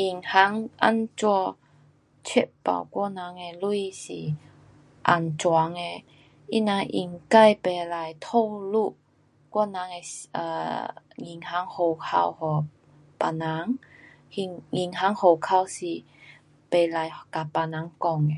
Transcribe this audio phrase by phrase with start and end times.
[0.00, 1.56] 银行怎样
[2.22, 3.92] 确保我人的钱
[4.30, 4.36] 是
[5.02, 8.96] 安全的，他人应该不可透露
[9.50, 12.68] 我人的 um 银行户口给
[13.18, 13.78] 别人，
[14.36, 16.04] 银，银行户口是
[16.70, 18.34] 不可跟别人讲的。